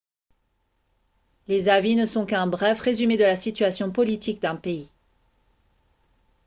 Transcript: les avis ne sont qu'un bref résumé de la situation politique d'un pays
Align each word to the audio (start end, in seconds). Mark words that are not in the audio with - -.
les 1.47 1.69
avis 1.69 1.95
ne 1.95 2.07
sont 2.07 2.25
qu'un 2.25 2.47
bref 2.47 2.79
résumé 2.81 3.17
de 3.17 3.23
la 3.23 3.35
situation 3.35 3.91
politique 3.91 4.41
d'un 4.41 4.55
pays 4.55 4.89